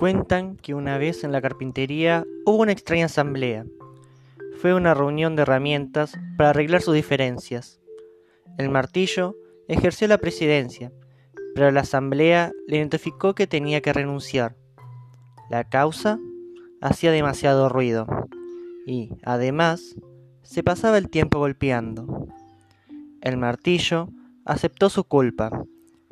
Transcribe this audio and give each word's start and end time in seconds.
Cuentan 0.00 0.56
que 0.56 0.72
una 0.72 0.96
vez 0.96 1.24
en 1.24 1.32
la 1.32 1.42
carpintería 1.42 2.24
hubo 2.46 2.62
una 2.62 2.72
extraña 2.72 3.04
asamblea. 3.04 3.66
Fue 4.56 4.72
una 4.72 4.94
reunión 4.94 5.36
de 5.36 5.42
herramientas 5.42 6.18
para 6.38 6.48
arreglar 6.48 6.80
sus 6.80 6.94
diferencias. 6.94 7.82
El 8.56 8.70
martillo 8.70 9.36
ejerció 9.68 10.08
la 10.08 10.16
presidencia, 10.16 10.90
pero 11.54 11.70
la 11.70 11.82
asamblea 11.82 12.50
le 12.66 12.78
identificó 12.78 13.34
que 13.34 13.46
tenía 13.46 13.82
que 13.82 13.92
renunciar. 13.92 14.56
La 15.50 15.64
causa 15.64 16.18
hacía 16.80 17.12
demasiado 17.12 17.68
ruido 17.68 18.06
y, 18.86 19.10
además, 19.22 19.96
se 20.40 20.62
pasaba 20.62 20.96
el 20.96 21.10
tiempo 21.10 21.40
golpeando. 21.40 22.26
El 23.20 23.36
martillo 23.36 24.08
aceptó 24.46 24.88
su 24.88 25.04
culpa, 25.04 25.50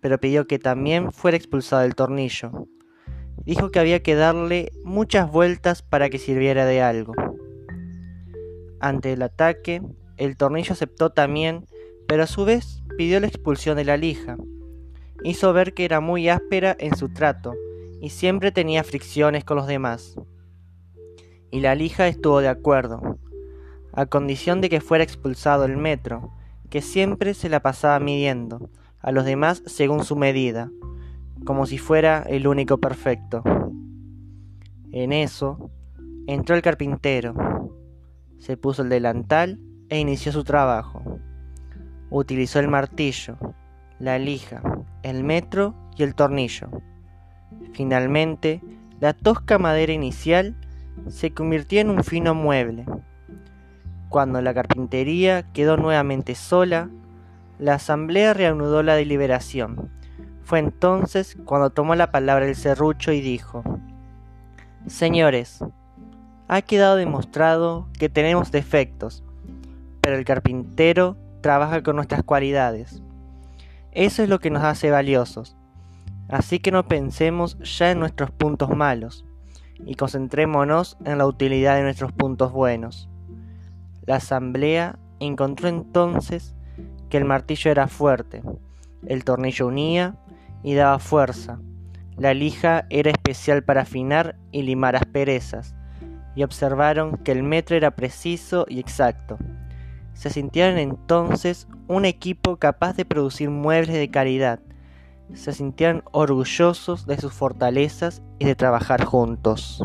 pero 0.00 0.18
pidió 0.18 0.48
que 0.48 0.58
también 0.58 1.12
fuera 1.12 1.36
expulsado 1.36 1.84
el 1.84 1.94
tornillo 1.94 2.66
dijo 3.46 3.70
que 3.70 3.78
había 3.78 4.02
que 4.02 4.16
darle 4.16 4.72
muchas 4.84 5.30
vueltas 5.30 5.80
para 5.80 6.10
que 6.10 6.18
sirviera 6.18 6.66
de 6.66 6.82
algo. 6.82 7.14
Ante 8.80 9.12
el 9.12 9.22
ataque, 9.22 9.80
el 10.16 10.36
tornillo 10.36 10.72
aceptó 10.72 11.10
también, 11.10 11.66
pero 12.08 12.24
a 12.24 12.26
su 12.26 12.44
vez 12.44 12.82
pidió 12.98 13.20
la 13.20 13.28
expulsión 13.28 13.76
de 13.76 13.84
la 13.84 13.96
lija. 13.96 14.36
Hizo 15.22 15.52
ver 15.52 15.74
que 15.74 15.84
era 15.84 16.00
muy 16.00 16.28
áspera 16.28 16.76
en 16.78 16.96
su 16.96 17.08
trato 17.08 17.54
y 18.00 18.10
siempre 18.10 18.50
tenía 18.50 18.84
fricciones 18.84 19.44
con 19.44 19.56
los 19.56 19.68
demás. 19.68 20.16
Y 21.52 21.60
la 21.60 21.74
lija 21.76 22.08
estuvo 22.08 22.40
de 22.40 22.48
acuerdo, 22.48 23.18
a 23.92 24.06
condición 24.06 24.60
de 24.60 24.68
que 24.68 24.80
fuera 24.80 25.04
expulsado 25.04 25.64
el 25.64 25.76
metro, 25.76 26.32
que 26.68 26.82
siempre 26.82 27.32
se 27.32 27.48
la 27.48 27.60
pasaba 27.60 28.00
midiendo 28.00 28.70
a 29.00 29.12
los 29.12 29.24
demás 29.24 29.62
según 29.66 30.04
su 30.04 30.16
medida 30.16 30.68
como 31.46 31.64
si 31.64 31.78
fuera 31.78 32.24
el 32.26 32.46
único 32.46 32.78
perfecto. 32.78 33.42
En 34.92 35.12
eso, 35.12 35.70
entró 36.26 36.56
el 36.56 36.60
carpintero, 36.60 37.34
se 38.38 38.56
puso 38.56 38.82
el 38.82 38.88
delantal 38.88 39.60
e 39.88 39.98
inició 40.00 40.32
su 40.32 40.42
trabajo. 40.42 41.20
Utilizó 42.10 42.58
el 42.58 42.68
martillo, 42.68 43.38
la 44.00 44.18
lija, 44.18 44.60
el 45.02 45.22
metro 45.22 45.74
y 45.96 46.02
el 46.02 46.16
tornillo. 46.16 46.68
Finalmente, 47.72 48.60
la 48.98 49.12
tosca 49.14 49.58
madera 49.58 49.92
inicial 49.92 50.56
se 51.06 51.30
convirtió 51.30 51.80
en 51.80 51.90
un 51.90 52.02
fino 52.02 52.34
mueble. 52.34 52.86
Cuando 54.08 54.42
la 54.42 54.52
carpintería 54.52 55.44
quedó 55.52 55.76
nuevamente 55.76 56.34
sola, 56.34 56.90
la 57.60 57.74
asamblea 57.74 58.34
reanudó 58.34 58.82
la 58.82 58.96
deliberación 58.96 59.90
fue 60.46 60.60
entonces 60.60 61.36
cuando 61.44 61.70
tomó 61.70 61.96
la 61.96 62.12
palabra 62.12 62.46
el 62.46 62.54
serrucho 62.54 63.10
y 63.10 63.20
dijo, 63.20 63.64
Señores, 64.86 65.58
ha 66.46 66.62
quedado 66.62 66.94
demostrado 66.94 67.88
que 67.98 68.08
tenemos 68.08 68.52
defectos, 68.52 69.24
pero 70.00 70.16
el 70.16 70.24
carpintero 70.24 71.16
trabaja 71.40 71.82
con 71.82 71.96
nuestras 71.96 72.22
cualidades. 72.22 73.02
Eso 73.90 74.22
es 74.22 74.28
lo 74.28 74.38
que 74.38 74.50
nos 74.50 74.62
hace 74.62 74.88
valiosos. 74.88 75.56
Así 76.28 76.60
que 76.60 76.70
no 76.70 76.86
pensemos 76.86 77.58
ya 77.58 77.90
en 77.90 77.98
nuestros 77.98 78.30
puntos 78.30 78.70
malos 78.70 79.24
y 79.84 79.96
concentrémonos 79.96 80.96
en 81.04 81.18
la 81.18 81.26
utilidad 81.26 81.74
de 81.74 81.82
nuestros 81.82 82.12
puntos 82.12 82.52
buenos. 82.52 83.08
La 84.02 84.16
asamblea 84.16 84.96
encontró 85.18 85.68
entonces 85.68 86.54
que 87.10 87.16
el 87.16 87.24
martillo 87.24 87.72
era 87.72 87.88
fuerte, 87.88 88.42
el 89.08 89.24
tornillo 89.24 89.66
unía 89.66 90.14
y 90.66 90.74
daba 90.74 90.98
fuerza. 90.98 91.60
La 92.16 92.34
lija 92.34 92.86
era 92.90 93.12
especial 93.12 93.62
para 93.62 93.82
afinar 93.82 94.34
y 94.50 94.62
limar 94.62 94.96
asperezas, 94.96 95.76
y 96.34 96.42
observaron 96.42 97.18
que 97.18 97.30
el 97.30 97.44
metro 97.44 97.76
era 97.76 97.92
preciso 97.92 98.66
y 98.68 98.80
exacto. 98.80 99.38
Se 100.14 100.28
sintieron 100.28 100.78
entonces 100.78 101.68
un 101.86 102.04
equipo 102.04 102.56
capaz 102.56 102.96
de 102.96 103.04
producir 103.04 103.48
muebles 103.48 103.94
de 103.94 104.10
calidad. 104.10 104.58
Se 105.34 105.52
sintieron 105.52 106.02
orgullosos 106.10 107.06
de 107.06 107.16
sus 107.16 107.32
fortalezas 107.32 108.20
y 108.40 108.46
de 108.46 108.56
trabajar 108.56 109.04
juntos. 109.04 109.80